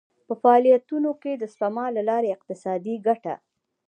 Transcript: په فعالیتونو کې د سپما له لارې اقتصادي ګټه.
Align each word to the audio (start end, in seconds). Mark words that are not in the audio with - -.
په 0.27 0.33
فعالیتونو 0.41 1.11
کې 1.21 1.31
د 1.37 1.43
سپما 1.53 1.85
له 1.95 2.01
لارې 2.09 2.33
اقتصادي 2.35 2.95
ګټه. 3.07 3.35